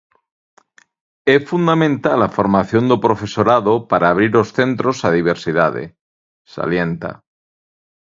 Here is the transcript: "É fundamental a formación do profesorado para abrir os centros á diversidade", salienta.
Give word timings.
"É 1.35 1.37
fundamental 1.49 2.19
a 2.23 2.33
formación 2.37 2.83
do 2.91 2.97
profesorado 3.05 3.73
para 3.91 4.09
abrir 4.13 4.33
os 4.41 4.49
centros 4.57 4.97
á 5.07 5.09
diversidade", 5.19 5.83
salienta. 6.55 7.11